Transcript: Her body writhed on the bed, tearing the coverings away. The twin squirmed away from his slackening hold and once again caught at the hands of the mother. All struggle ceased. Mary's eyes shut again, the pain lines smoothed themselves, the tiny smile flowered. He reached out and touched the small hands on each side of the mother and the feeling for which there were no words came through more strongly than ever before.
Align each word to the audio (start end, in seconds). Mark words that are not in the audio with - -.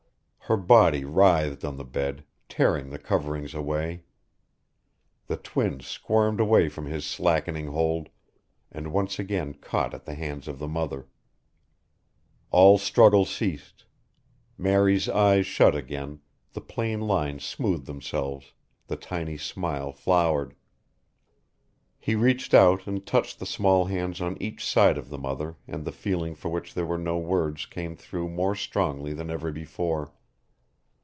Her 0.45 0.57
body 0.57 1.05
writhed 1.05 1.63
on 1.63 1.77
the 1.77 1.85
bed, 1.85 2.25
tearing 2.49 2.89
the 2.89 2.99
coverings 2.99 3.53
away. 3.53 4.03
The 5.27 5.37
twin 5.37 5.79
squirmed 5.79 6.41
away 6.41 6.67
from 6.67 6.87
his 6.87 7.05
slackening 7.05 7.67
hold 7.67 8.09
and 8.69 8.91
once 8.91 9.17
again 9.17 9.53
caught 9.53 9.93
at 9.93 10.03
the 10.03 10.13
hands 10.13 10.49
of 10.49 10.59
the 10.59 10.67
mother. 10.67 11.07
All 12.49 12.77
struggle 12.77 13.23
ceased. 13.23 13.85
Mary's 14.57 15.07
eyes 15.07 15.45
shut 15.45 15.73
again, 15.73 16.19
the 16.51 16.59
pain 16.59 16.99
lines 16.99 17.45
smoothed 17.45 17.85
themselves, 17.85 18.51
the 18.87 18.97
tiny 18.97 19.37
smile 19.37 19.93
flowered. 19.93 20.53
He 21.97 22.13
reached 22.13 22.53
out 22.53 22.85
and 22.87 23.05
touched 23.05 23.39
the 23.39 23.45
small 23.45 23.85
hands 23.85 24.19
on 24.19 24.35
each 24.41 24.65
side 24.65 24.97
of 24.97 25.07
the 25.07 25.17
mother 25.17 25.55
and 25.65 25.85
the 25.85 25.93
feeling 25.93 26.35
for 26.35 26.49
which 26.49 26.73
there 26.73 26.85
were 26.85 26.97
no 26.97 27.17
words 27.17 27.65
came 27.65 27.95
through 27.95 28.27
more 28.27 28.53
strongly 28.53 29.13
than 29.13 29.29
ever 29.29 29.53
before. 29.53 30.11